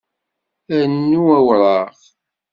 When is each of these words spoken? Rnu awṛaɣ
Rnu 0.81 1.21
awṛaɣ 1.37 1.89